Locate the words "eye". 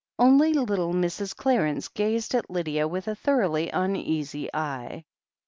4.51-5.05